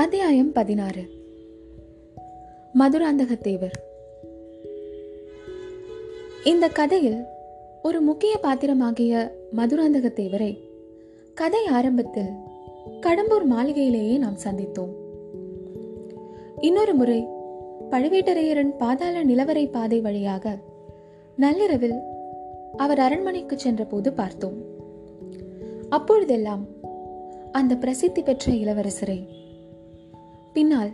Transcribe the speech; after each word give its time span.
அத்தியாயம் 0.00 0.52
பதினாறு. 0.52 1.04
மதுராந்தகத்தேவர். 2.78 3.72
இந்த 6.44 6.68
கதையில் 6.68 7.22
ஒரு 7.82 8.00
முக்கிய 8.00 8.38
பாத்திரமாகிய 8.42 9.30
மதுராந்தகத்தேவரை 9.56 10.58
கதை 11.34 11.66
ஆரம்பத்தில் 11.66 12.28
கடம்பூர் 13.00 13.44
மாளிகையிலேயே 13.50 14.18
நாம் 14.18 14.36
சந்தித்தோம். 14.44 14.94
இன்னொரு 16.60 16.94
முறை 16.94 17.26
பழுவேட்டரையரின் 17.90 18.76
பாதாள 18.76 19.24
நிலவரை 19.24 19.70
பாதை 19.70 20.00
வழியாக 20.00 20.58
நள்ளிரவில் 21.36 22.00
அவர் 22.76 22.98
அரண்மனைக்கு 22.98 23.58
சென்றபோது 23.58 24.12
பார்த்தோம். 24.12 24.62
அப்பொழுதெல்லாம் 25.88 26.66
அந்த 27.52 27.76
பிரசித்தி 27.76 28.22
பெற்ற 28.22 28.52
இளவரசரை 28.52 29.38
பின்னால் 30.52 30.92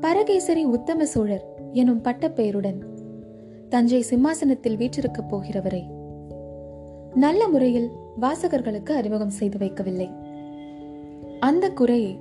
பரகேசரி 0.00 0.64
உத்தம 0.64 1.06
சோழர் 1.06 1.44
எனும் 1.72 2.02
பட்டப்பெயருடன் 2.02 2.78
தஞ்சை 3.68 4.02
சிம்மாசனத்தில் 4.02 4.76
வீற்றிருக்கப் 4.76 5.28
போகிறவரை. 5.28 5.88
நல்ல 7.14 7.48
முறையில் 7.48 7.90
வாசகர்களுக்கு 8.20 8.90
அறிமுகம் 8.90 9.30
செய்து 9.30 9.58
வைக்கவில்லை. 9.58 10.08
அந்த 11.40 11.70
குறையை 11.70 12.18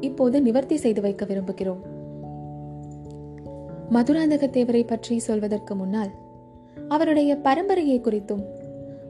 இப்போது 0.00 0.42
நிவர்த்தி 0.42 0.76
செய்து 0.76 1.00
வைக்க 1.00 1.24
விரும்புகிறோம். 1.24 1.82
மதுராந்தகத்தேவரை 3.90 4.86
பற்றி 4.86 5.18
சொல்வதற்கு 5.18 5.74
முன்னால் 5.74 6.10
அவருடைய 6.88 7.38
பரம்பரையை 7.44 8.00
குறித்தும் 8.00 8.44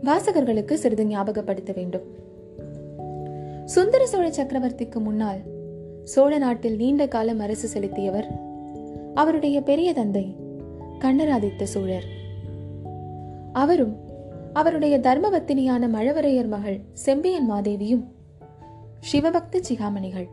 வாசகர்களுக்கு 0.02 0.74
சிறிது 0.74 1.04
ஞாபகப்படுத்த 1.04 1.74
வேண்டும். 1.74 2.07
சுந்தர 3.65 4.07
சோழ 4.07 4.29
சக்கரவர்த்திக்கு 4.29 4.98
முன்னால் 4.98 5.54
சோழ 6.07 6.38
நாட்டில் 6.38 6.76
நீண்ட 6.76 7.07
காலம் 7.07 7.38
அரசு 7.38 7.80
செலுத்தியவர் 7.80 8.26
அவருடைய 9.15 9.60
பெரிய 9.60 9.93
தந்தை 9.93 10.37
கண்டராதித்த 10.98 11.66
சோழர். 11.66 12.04
அவரும் 13.52 13.96
அவருடைய 14.52 14.98
தர்மவத்தினியான 14.98 15.88
மழவரையர் 15.88 16.48
மகள் 16.48 16.80
செம்பியன் 16.93 17.51
மாதேவியும் 17.51 18.04
சிவபக்த 19.13 19.60
சிகாமணிகள். 19.68 20.29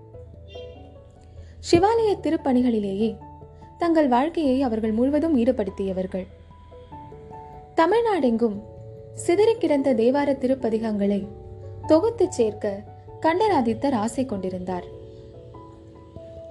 சிவாலய 1.71 2.17
திருப்பணிகளிலேயே 2.21 3.17
தங்கள் 3.77 4.07
வாழ்க்கையை 4.07 4.61
அவர்கள் 4.61 4.91
முழுவதும் 4.91 5.37
ஈடுபடுத்தியவர்கள். 5.37 6.27
தமிழ்நாடெங்கும் 7.75 8.61
சிதறி 9.13 9.55
கிடந்த 9.57 9.93
தேவார 9.93 10.37
திருப்பதிகங்களை 10.37 11.27
தொகுத்துச் 11.87 12.31
சேர்க்க 12.31 12.83
கண்டராதித்தர் 13.21 13.93
ஆசை 13.93 14.25
கொண்டிருந்தார். 14.25 15.01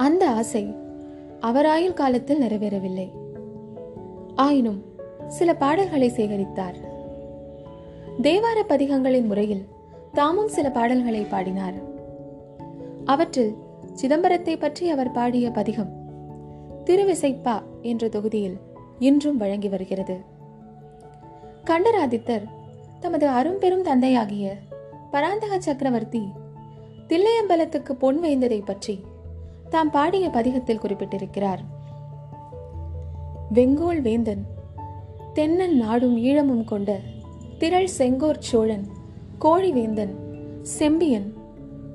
அந்த 0.04 0.24
ஆசை 0.30 0.62
அவர் 1.40 1.66
ஆயுள் 1.66 1.98
காலத்தில் 2.00 2.42
நிறைவேறவில்லை. 2.42 3.06
ஆயினும் 4.34 4.80
சில 5.28 5.50
பாடல்களை 5.54 6.08
சேகரித்தார். 6.08 6.78
தேவார 8.22 8.58
பதிகங்களின் 8.68 9.26
முறையில் 9.26 9.64
தாமும் 10.12 10.48
சில 10.48 10.70
பாடல்களை 10.70 11.22
பாடினார். 11.24 11.78
அவற்றில் 13.04 13.52
சிதம்பரத்தை 13.94 14.54
பற்றி 14.58 14.88
அவர் 14.88 15.10
பாடிய 15.10 15.50
பதிகம் 15.50 15.92
திருவிசைப்பா 16.84 17.56
என்ற 17.82 18.08
தொகுதியில் 18.08 18.58
இன்றும் 18.98 19.36
வழங்கி 19.36 19.68
வருகிறது. 19.68 20.16
கண்டராதித்தர் 21.64 22.46
தமது 23.00 23.26
அரும்பெரும் 23.28 23.82
தந்தையாகிய 23.82 24.46
பராந்தக 25.10 25.60
சக்கரவர்த்தி 25.60 26.22
தில்லையம்பலத்துக்கு 27.08 27.92
பொன் 27.98 28.20
வைந்ததை 28.22 28.60
பற்றி 28.64 28.94
தாம் 29.72 29.90
பாடிய 29.90 30.28
பதிகத்தில் 30.28 30.80
குறிப்பிட்டிருக்கிறார். 30.80 31.62
வெங்கோல் 33.54 34.00
வேந்தன் 34.00 34.46
தென்னன் 35.34 35.76
நாடும் 35.76 36.16
ஈழமும் 36.16 36.64
கொண்ட 36.64 37.00
திரள் 37.58 37.86
செங்கோர் 37.86 38.40
சோழன் 38.40 38.86
கோழிவேந்தன் 39.40 40.14
செம்பியன் 40.62 41.34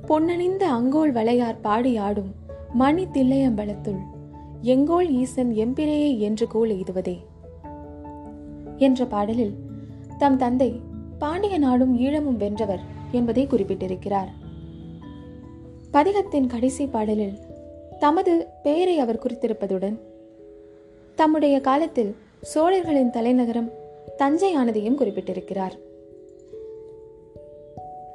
பொன்னணிந்த 0.07 0.63
அங்கோல் 0.63 1.11
வளையார் 1.11 1.61
பாடி 1.61 1.97
ஆடும் 1.97 2.35
மணி 2.73 3.05
தில்லையம்பலத்துள் 3.05 4.01
எங்கோல் 4.61 5.09
ஈசன் 5.09 5.51
எம்பிரேயே 5.51 6.17
என்று 6.17 6.47
கோல் 6.47 6.69
எய்துவதே. 6.69 7.17
என்ற 8.77 9.05
பாடலில் 9.05 9.55
தம் 10.17 10.37
தந்தை 10.37 10.81
பாண்டிய 11.17 11.57
நாடும் 11.57 11.99
ஈழமும் 11.99 12.35
வென்றவர் 12.35 12.81
என்பதை 13.11 13.47
குறிப்பிட்டிருக்கிறார். 13.47 14.31
பதிகத்தின் 15.91 16.47
கடைசி 16.47 16.85
பாடலில் 16.87 17.37
தமது 17.99 18.47
பெயரை 18.63 18.99
அவர் 18.99 19.19
குறித்திருப்பதுடன் 19.19 19.97
தம்முடைய 21.15 21.59
காலத்தில் 21.59 22.15
சோழர்களின் 22.41 23.09
தலைநகரம் 23.09 23.71
தஞ்சை 24.17 24.57
ஆனதையும் 24.57 24.99
குறிப்பிட்டிருக்கிறார். 24.99 25.71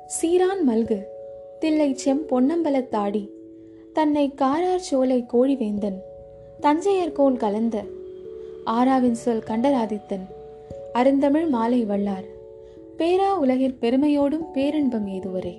சீரான் 0.07 0.69
மல்கு 0.69 1.03
தில்லை 1.59 1.95
செம் 1.95 2.27
பொன்னம்பலத்தாடி 2.29 3.29
தன்னை 3.93 4.35
காரார் 4.35 4.79
சோலை 4.79 5.25
கோழிவேந்தன் 5.33 5.99
தஞ்சையர்கோன் 6.63 7.37
கலந்த 7.37 7.83
ஆராவின் 8.65 9.15
சொல் 9.15 9.43
கண்டராதித்தன் 9.47 10.27
அருந்தமிழ் 10.93 11.47
மாலை 11.47 11.85
வல்லார் 11.85 12.27
பேரா 12.99 13.31
உலகிற் 13.43 13.77
பெருமையோடும் 13.81 14.51
பேரன்பம் 14.53 15.07
ஏதுவரே. 15.07 15.55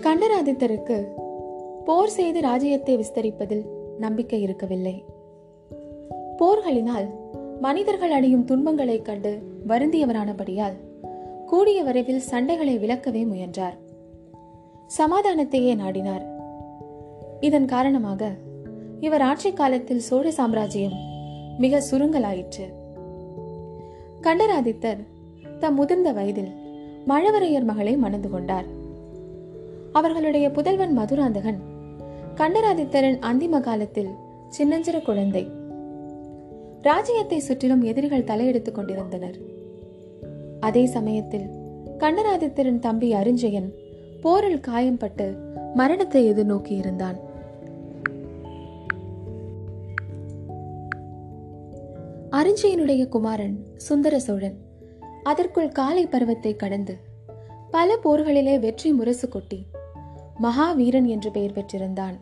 கண்டராதித்தருக்கு 0.00 1.24
போர் 1.86 2.08
செய்து 2.08 2.40
ராஜ்யத்தை 2.40 2.98
விஸ்தரிப்பதில் 2.98 3.66
நம்பிக்கை 3.98 4.40
இருக்கவில்லை. 4.40 5.04
போர்களினால் 6.38 7.10
மனிதர்கள் 7.60 8.10
அடையும் 8.10 8.44
துன்பங்களைக் 8.44 9.04
கண்டு 9.04 9.42
வருந்தியவரானபடியால் 9.68 10.72
கூடிய 11.46 11.82
வரைவில் 11.82 12.22
சண்டைகளை 12.30 12.78
விளக்கவே 12.78 13.24
முயன்றார். 13.24 13.76
சமாதானத்தையே 14.98 15.74
நாடினார். 15.74 16.26
இதன் 17.40 17.64
காரணமாக 17.64 18.32
இவர் 19.00 19.20
ஆட்சி 19.20 19.52
காலத்தில் 19.52 20.00
சோழ 20.00 20.30
சாம்ராஜ்யம் 20.30 20.96
மிக 21.58 21.82
சுருங்கலாயிற்று. 21.90 22.72
கண்டராதித்தர் 24.20 25.04
தம் 25.58 25.74
முதிர்ந்த 25.74 26.12
வயதில் 26.12 26.50
மழவரையர் 27.08 27.64
மகளை 27.64 27.96
மணந்து 27.96 28.30
கொண்டார். 28.30 28.64
அவர்களுடைய 29.92 30.50
புதல்வன் 30.50 30.92
மதுராந்தகன் 30.92 31.74
கண்டராதித்தரின் 32.36 33.18
அந்திம 33.20 33.60
காலத்தில் 33.60 34.10
சின்னஞ்சிற 34.58 35.02
குழந்தை. 35.02 35.50
ராஜ்யத்தை 36.82 37.38
சுற்றிலும் 37.38 37.82
எதிரிகள் 37.82 38.24
தலையெடுத்துக் 38.24 38.74
கொண்டிருந்தனர். 38.74 39.38
அதே 40.60 40.86
சமயத்தில் 40.86 41.46
கண்டராதித்தரின் 41.98 42.78
தம்பி 42.78 43.14
அரிஞ்சயன் 43.14 43.70
போரில் 44.22 44.60
காயம்பட்டு 44.60 45.26
மரணத்தை 45.74 46.32
எதிர்நோக்கி 46.32 46.70
இருந்தான். 46.70 47.18
அரிஞ்சயனுடைய 52.30 53.08
குமாரன் 53.08 53.56
சுந்தர 53.76 54.18
சோழன் 54.18 54.58
அதற்குள் 55.22 55.68
காலை 55.68 56.06
பருவத்தை 56.06 56.56
கடந்து 56.56 56.96
பல 57.70 57.98
போர்களிலே 58.04 58.58
வெற்றி 58.58 58.92
முரசு 58.92 59.28
கொட்டி 59.28 59.66
மகாவீரன் 60.40 61.04
என்று 61.04 61.30
பெயர் 61.30 61.52
பெற்றிருந்தான். 61.52 62.16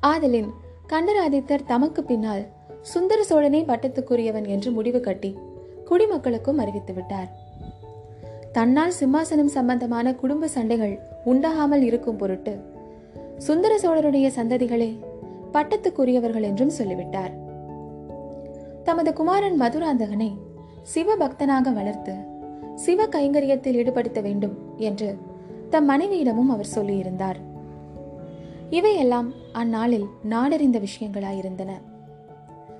ஆதலின் 0.00 0.50
கண்டராதித்தர் 0.88 1.66
தமக்கு 1.66 2.04
பின்னால் 2.04 2.44
சுந்தர 2.82 3.24
சோழனே 3.24 3.62
பட்டத்துக்குரியவன் 3.62 4.46
என்று 4.46 4.70
முடிவு 4.70 5.00
கட்டி 5.00 5.30
குடிமக்களுக்கும் 5.90 6.60
அறிவித்துவிட்டார் 6.60 7.30
தன்னால் 8.52 8.92
சிம்மாசனம் 9.00 9.54
சம்பந்தமான 9.56 10.14
குடும்ப 10.14 10.48
சண்டைகள் 10.48 10.94
உண்டாகாமல் 11.26 11.82
இருக்கும் 11.82 12.16
பொருட்டு 12.16 12.52
சுந்தர 13.38 13.78
சோழருடைய 13.82 14.26
சந்ததிகளே 14.36 14.90
பட்டத்துக்குரியவர்கள் 15.52 16.42
என்றும் 16.42 16.70
சொல்லிவிட்டார். 16.70 17.32
தமது 18.84 19.12
குமாரன் 19.12 19.60
மதுராந்தகனை 19.60 20.30
சிவபக்தனாக 20.94 21.72
வளர்த்து 21.72 22.14
சிவ 22.74 23.06
கைங்கரியத்தில் 23.06 23.78
ஈடுபடுத்த 23.80 24.20
வேண்டும் 24.22 24.54
என்று 24.76 25.16
தம் 25.70 25.90
மனைவியிடமும் 25.90 26.48
அவர் 26.48 26.72
சொல்லியிருந்தார். 26.74 27.36
இவையெல்லாம் 28.70 29.32
அந்நாளில் 29.52 30.06
நாடறிந்த 30.30 30.82
விஷயங்களாயிருந்தன 30.84 31.72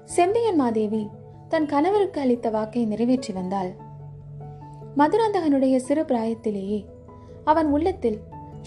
செம்பியன் 0.05 0.57
மாதேவி 0.57 1.09
தன் 1.49 1.67
கணவருக்கு 1.67 2.21
அளித்த 2.21 2.51
வாக்கை 2.51 2.85
நிறைவேற்றி 2.85 3.33
வந்தாள். 3.33 3.75
மதுராந்தகனுடைய 4.97 5.77
சிறு 5.77 6.03
பிராயத்திலேயே 6.03 6.85
அவன் 7.45 7.67
உள்ளத்தில் 7.67 8.21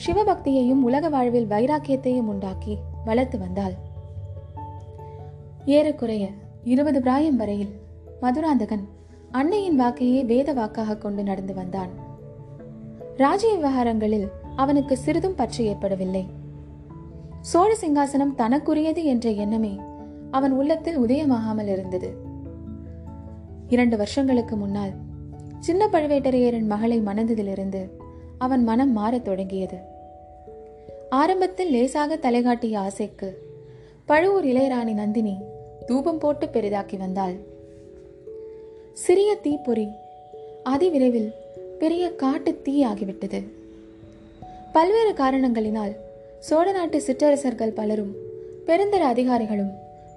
சிவபக்தியையும் 0.05 0.81
உலக 0.81 1.09
வாழ்வில் 1.09 1.47
வைராக்கியத்தையும் 1.47 2.27
உண்டாக்கி 2.27 2.77
வளர்த்து 3.05 3.39
வந்தாள். 3.39 3.73
ஏறக்குறைய 5.65 6.27
இருபது 6.63 6.99
பிராயம் 6.99 7.35
வரையில் 7.35 7.79
மதுராந்தகன் 8.21 8.87
அன்னையின் 9.31 9.79
வாக்கையே 9.79 10.25
வேத 10.25 10.53
வாக்காக 10.53 10.97
கொண்டு 10.97 11.23
நடந்து 11.23 11.53
வந்தான். 11.53 12.06
ராஜ்ய 13.17 13.55
விவகாரங்களில் 13.55 14.27
அவனுக்கு 14.55 14.97
சிறிதும் 14.97 15.35
பற்று 15.35 15.65
ஏற்படவில்லை. 15.65 16.25
சோழ 17.41 17.77
சிங்காசனம் 17.81 18.35
தனக்குரியது 18.37 19.03
என்ற 19.03 19.29
எண்ணமே 19.29 19.79
அவன் 20.31 20.51
உள்ளத்தில் 20.51 20.99
உதயமாகாமல் 20.99 21.67
இருந்தது. 21.67 22.13
இரண்டு 23.67 23.97
வருஷங்களுக்கு 23.97 24.55
முன்னால் 24.55 24.91
சின்ன 25.59 25.87
பழுவேட்டரையரின் 25.87 26.65
மகளை 26.65 27.01
மணந்ததிலிருந்து 27.01 27.89
அவன் 28.37 28.63
மனம் 28.63 28.91
மாறத் 28.91 29.25
தொடங்கியது. 29.25 29.77
ஆரம்பத்தில் 31.09 31.69
லேசாக 31.69 32.15
தலைகாட்டிய 32.15 32.79
ஆசைக்கு 32.79 33.37
பழுவூர் 34.05 34.45
இளையராணி 34.45 34.93
நந்தினி 34.93 35.37
தூபம் 35.85 36.17
போட்டு 36.17 36.45
பெரிதாக்கி 36.45 36.97
வந்தாள். 36.97 37.35
சிறிய 38.93 39.35
தீப்பொறி 39.35 39.87
அதிவிரைவில் 40.63 41.33
பெரிய 41.81 42.15
காட்டு 42.15 42.51
தீ 42.65 42.73
ஆகிவிட்டது. 42.85 43.39
பல்வேறு 44.73 45.11
காரணங்களினால் 45.21 45.93
சோழ 46.39 46.71
நாட்டு 46.71 46.97
சிற்றரசர்கள் 47.01 47.77
பலரும் 47.79 48.13
பெருந்தர 48.65 49.03
அதிகாரிகளும் 49.13 49.73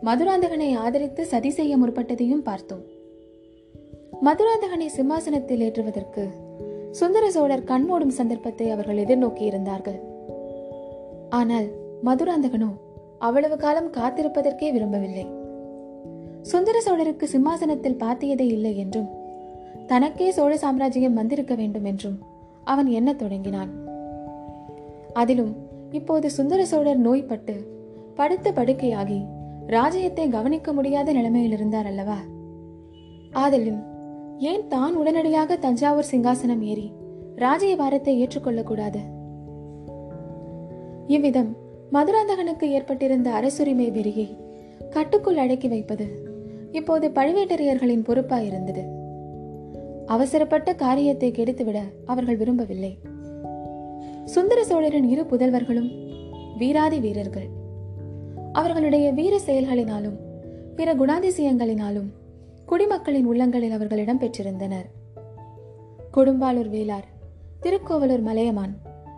மதுராந்தகனை 0.07 0.69
ஆதரித்து 0.85 1.23
சதி 1.27 1.51
செய்ய 1.51 1.73
முற்பட்டதையும் 1.77 2.47
பார்த்தோம். 2.49 2.85
மதுராந்தகனை 4.23 4.89
சிம்மாசனத்தில் 4.97 5.63
ஏற்றுவதற்கு 5.67 6.25
சுந்தர 6.91 7.25
சோழர் 7.31 7.65
கண்மூடும் 7.65 8.17
சந்தர்ப்பத்தை 8.19 8.67
அவர்கள் 8.71 9.03
எதிர்நோக்கி 9.05 9.45
இருந்தார்கள். 9.51 10.01
ஆனால் 11.31 11.69
மதுராந்தகனோ 12.05 12.71
அவ்வளவு 13.19 13.57
காலம் 13.57 13.93
காத்திருப்பதற்கே 13.93 14.69
விரும்பவில்லை. 14.73 15.27
சுந்தர 16.43 16.77
சோழருக்கு 16.87 17.27
சிம்மாசனத்தில் 17.33 18.01
பாத்தியதே 18.03 18.47
இல்லை 18.57 18.75
என்றும் 18.77 19.11
தனக்கே 19.91 20.31
சோழ 20.31 20.57
சாம்ராஜ்யம் 20.57 21.13
வந்திருக்க 21.13 21.55
வேண்டும் 21.55 21.85
என்றும் 21.85 22.19
அவன் 22.65 22.87
எண்ணத் 22.87 23.19
தொடங்கினான்? 23.19 23.71
அதிலும் 25.13 25.53
இப்போது 25.91 26.31
சுந்தர 26.31 26.65
சோழர் 26.65 26.97
நோய்பட்டு 26.97 27.55
படுத்த 28.15 28.51
படுக்கையாகி 28.51 29.19
ராஜ்யத்தை 29.67 30.29
கவனிக்க 30.29 30.73
முடியாத 30.73 31.13
நிலைமையில் 31.13 31.51
இருந்தார் 31.51 31.87
அல்லவா? 31.87 32.19
ஆதலும் 33.31 33.81
ஏன் 34.39 34.67
தான் 34.69 34.95
உடனடியாக 34.95 35.57
தஞ்சாவூர் 35.57 36.11
சிங்காசனம் 36.11 36.63
ஏறி 36.63 36.87
ராஜ்ய 37.37 37.77
பாரத்தை 37.77 38.15
ஏற்றுக்கொள்ளக்கூடாது? 38.23 39.03
இவ்விதம் 41.07 41.51
மதுராந்தகனுக்கு 41.93 42.67
ஏற்பட்டிருந்த 42.71 43.31
அரசுரிமை 43.31 43.91
வெறியை 43.91 44.29
கட்டுக்குள் 44.91 45.37
அடக்கி 45.37 45.69
வைப்பது 45.69 46.09
இப்போது 46.71 47.07
பழுவேட்டரையர்களின் 47.09 48.09
பொறுப்பாயிருந்தது. 48.09 48.83
அவசரப்பட்ட 50.07 50.75
காரியத்தை 50.75 51.31
கெடுத்துவிட 51.31 51.81
அவர்கள் 52.07 52.37
விரும்பவில்லை. 52.37 52.99
சுந்தர 54.25 54.65
சோழரின் 54.65 55.09
இரு 55.09 55.23
புதல்வர்களும் 55.23 55.91
வீராதி 56.59 57.01
வீரர்கள். 57.01 57.49
அவர்களுடைய 58.53 59.13
வீர 59.13 59.41
செயல்களினாலும் 59.47 60.19
பிற 60.77 60.95
குணாதிசயங்களினாலும் 60.95 62.09
குடிமக்களின் 62.67 63.25
உள்ளங்களில் 63.25 63.73
அவர்களிடம் 63.73 64.21
பெற்றிருந்தனர். 64.21 64.89
கொடும்பாளூர் 66.15 66.71
வேளார் 66.71 67.09
திருக்கோவலூர் 67.61 68.23
மலையமான் 68.23 68.77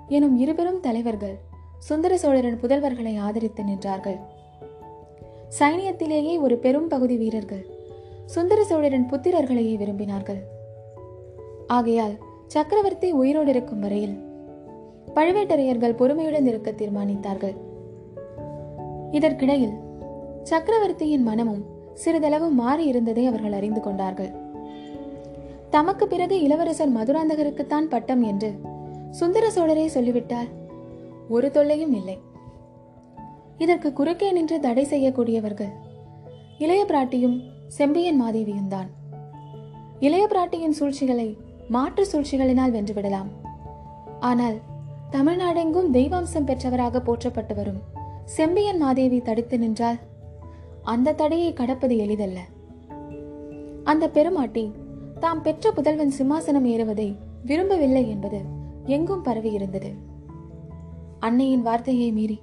எனும் 0.08 0.38
இருபெரும் 0.38 0.81
தலைவர்கள் 0.81 1.37
சுந்தர 1.79 2.17
சோழரின் 2.17 2.61
புதல்வர்களை 2.61 3.17
ஆதரித்து 3.17 3.62
நின்றார்கள். 3.62 4.19
சைனியத்திலேயே 5.58 6.40
ஒரு 6.40 6.58
பெரும் 6.58 6.88
பகுதி 6.88 7.17
வீரர்கள் 7.17 7.67
சுந்தர 8.26 8.64
சோழரின் 8.64 9.11
புத்திரர்களையே 9.11 9.76
விரும்பினார்கள். 9.76 10.51
ஆகையால் 11.76 12.14
சக்கரவர்த்தி 12.46 13.08
உயிரோடு 13.20 13.50
இருக்கும் 13.50 13.82
வரையில் 13.84 14.16
பழுவேட்டரையர்கள் 15.14 15.98
பொறுமையுடன் 16.00 16.46
இருக்க 16.46 16.70
தீர்மானித்தார்கள். 16.70 17.54
இதற்கிடையில் 19.10 19.76
சக்கரவர்த்தியின் 20.42 21.26
மனமும் 21.28 21.62
சிறிதளவு 21.94 22.48
மாறி 22.60 22.84
இருந்ததை 22.84 23.24
அவர்கள் 23.26 23.56
அறிந்து 23.58 23.80
கொண்டார்கள். 23.80 24.30
தமக்கு 25.70 26.04
பிறகு 26.06 26.36
இளவரசர் 26.42 26.96
மதுராந்தகருக்குத்தான் 26.96 27.86
பட்டம் 27.88 28.22
என்று 28.22 28.50
சுந்தர 29.10 29.44
சோழரே 29.56 29.86
சொல்லிவிட்டார். 29.86 30.50
ஒரு 31.28 31.48
தொல்லையும் 31.50 31.94
இல்லை. 31.94 32.16
இதற்கு 33.58 33.88
குறுக்கே 33.92 34.28
நின்று 34.32 34.56
தடை 34.60 34.84
செய்யக்கூடியவர்கள் 34.84 35.72
இளைய 36.58 36.82
பிராட்டியும் 36.88 37.36
செம்பியன் 37.69 38.20
மாதேவியும் 38.22 38.72
தான் 38.74 38.88
இளைய 39.98 40.24
பிராட்டியின் 40.32 40.76
சூழ்ச்சிகளை 40.78 41.26
மாற்று 41.68 42.06
சூழ்ச்சிகளினால் 42.12 42.74
வென்றுவிடலாம். 42.74 43.26
ஆனால் 44.20 44.60
தமிழ்நாடெங்கும் 45.10 45.92
தெய்வாம்சம் 45.92 46.46
பெற்றவராக 46.46 47.00
போற்றப்பட்டு 47.00 47.54
வரும் 47.54 47.80
செம்பியன் 48.24 48.78
மாதேவி 48.78 49.20
தடுத்து 49.20 49.58
நின்றால் 49.58 49.98
அந்த 50.82 51.12
தடையை 51.12 51.52
கடப்பது 51.52 51.96
எளிதல்ல. 51.96 52.38
அந்த 53.84 54.08
பெருமாட்டி 54.08 54.72
தாம் 55.20 55.42
பெற்ற 55.42 55.70
புதல்வன் 55.70 56.12
சிம்மாசனம் 56.18 56.64
ஏறுவதை 56.64 57.16
விரும்பவில்லை 57.44 58.10
என்பது 58.10 58.40
எங்கும் 58.86 59.22
பரவி 59.22 59.50
இருந்தது. 59.50 59.90
அன்னையின் 61.18 61.62
வார்த்தையை 61.62 62.12
மீறி 62.12 62.40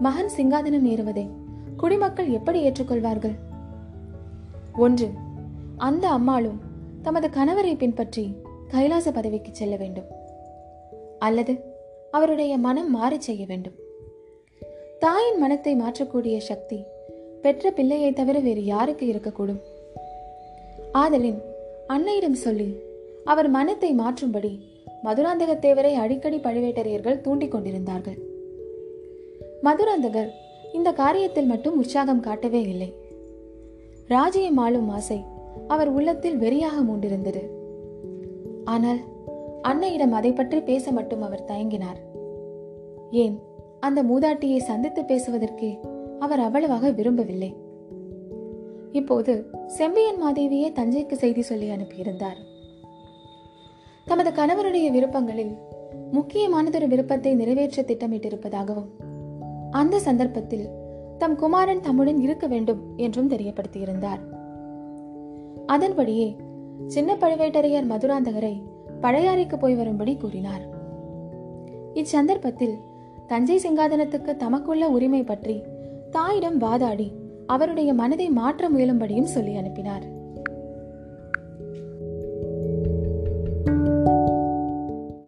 மகன் 0.00 0.30
சிங்காதனம் 0.36 0.84
ஏறுவதை 0.84 1.30
குடிமக்கள் 1.76 2.30
எப்படி 2.30 2.70
ஏற்றுக்கொள்வார்கள்? 2.70 3.36
ஒன்று 4.74 5.10
அந்த 5.76 6.08
அம்மாளும் 6.08 6.60
தமது 7.02 7.28
கணவரை 7.28 7.76
பின்பற்றி 7.76 8.36
கைலாச 8.68 9.12
பதவிக்கு 9.12 9.50
செல்ல 9.52 9.76
வேண்டும். 9.76 10.04
அல்லது 11.18 11.54
அவருடைய 12.10 12.56
மனம் 12.56 12.96
மாறச் 12.96 13.26
செய்ய 13.28 13.44
வேண்டும். 13.48 13.72
தாயின் 14.98 15.38
மனத்தை 15.38 15.76
மாற்றக்கூடிய 15.76 16.38
சக்தி 16.38 16.84
பெற்ற 17.42 17.70
பிள்ளையை 17.70 18.12
தவிர 18.12 18.38
வேறு 18.38 18.64
யாருக்கு 18.64 19.06
இருக்கக்கூடும்? 19.06 19.60
ஆதலின் 20.92 21.42
அன்னையிடம் 21.88 22.32
சொல்லி 22.32 22.76
அவர் 23.24 23.48
மனத்தை 23.48 23.94
மாற்றும்படி 23.94 24.58
மதுராந்தகத்தேவரை 25.04 25.92
அடிக்கடி 25.94 26.36
பழுவேட்டரையர்கள் 26.36 27.20
தூண்டிக் 27.20 27.50
கொண்டிருந்தார்கள். 27.50 28.18
மதுராந்தகர் 29.62 30.30
இந்த 30.72 30.92
காரியத்தில் 30.92 31.46
மட்டும் 31.46 31.76
உற்சாகம் 31.76 32.20
காட்டவே 32.20 32.60
இல்லை. 32.60 32.92
ராஜியம் 34.08 34.56
ஆளும் 34.56 34.88
ஆசை 34.88 35.22
அவர் 35.68 35.88
உள்ளத்தில் 35.88 36.40
வெறியாக 36.40 36.82
மூண்டிருந்தது. 36.88 37.57
ஆனால் 38.68 39.00
அன்னையிடம் 39.62 40.16
அதை 40.18 40.30
பற்றி 40.32 40.58
பேச 40.60 40.92
மட்டும் 40.92 41.22
அவர் 41.22 41.46
தயங்கினார். 41.46 42.00
ஏன் 43.22 43.36
அந்த 43.80 44.00
மூதாட்டியை 44.02 44.60
சந்தித்து 44.70 45.02
பேசுவதற்கே 45.02 45.70
அவர் 46.18 46.40
அவ்வளவாக 46.40 46.90
விரும்பவில்லை. 46.90 47.50
இப்போது 48.92 49.32
செம்பியன் 49.76 50.20
மாதேவியே 50.22 50.68
தஞ்சைக்கு 50.72 51.16
செய்தி 51.22 51.42
சொல்லி 51.42 51.68
அனுப்பியிருந்தார். 51.70 52.38
தமது 54.04 54.30
கணவருடைய 54.30 54.86
விருப்பங்களில் 54.90 55.54
முக்கியமானதொரு 56.12 56.86
விருப்பத்தை 56.88 57.32
நிறைவேற்ற 57.34 57.82
திட்டமிட்டிருப்பதாகவும் 57.82 58.90
அந்த 59.70 59.96
சந்தர்ப்பத்தில் 59.98 60.66
தம் 61.18 61.36
குமாரன் 61.36 61.84
தம்முடன் 61.86 62.20
இருக்க 62.20 62.46
வேண்டும் 62.46 62.82
என்றும் 62.96 63.30
தெரியப்படுத்தியிருந்தார். 63.30 64.22
அதன்படியே 65.66 66.28
சின்ன 66.86 67.14
பழுவேட்டரையர் 67.14 67.86
மதுராந்தகரை 67.86 68.62
பழையாறைக்கு 69.00 69.56
போய் 69.58 69.74
வரும்படி 69.74 70.16
கூறினார். 70.16 70.62
இச்சந்தர்ப்பத்தில் 71.94 72.78
தஞ்சை 73.26 73.60
சிங்காதனத்துக்கு 73.62 74.36
தமக்குள்ள 74.36 74.84
உரிமை 74.84 75.22
பற்றி 75.22 75.62
தாயிடம் 76.10 76.58
வாதாடி 76.58 77.12
அவருடைய 77.46 77.94
மனதை 77.94 78.30
மாற்ற 78.30 78.70
முயலும்படியும் 78.70 79.24
சொல்லி 79.24 79.56
அனுப்பினார். 79.56 80.02